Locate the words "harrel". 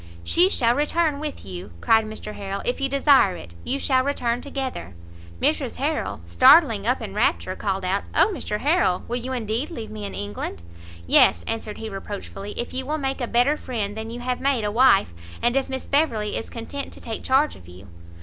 2.33-2.63, 5.75-6.21, 8.61-9.03